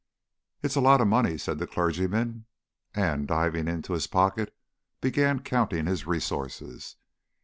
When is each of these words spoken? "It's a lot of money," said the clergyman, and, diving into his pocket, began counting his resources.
"It's 0.63 0.73
a 0.75 0.81
lot 0.81 0.99
of 0.99 1.07
money," 1.07 1.37
said 1.37 1.59
the 1.59 1.67
clergyman, 1.67 2.45
and, 2.95 3.27
diving 3.27 3.67
into 3.67 3.93
his 3.93 4.07
pocket, 4.07 4.51
began 4.99 5.41
counting 5.43 5.85
his 5.85 6.07
resources. 6.07 6.95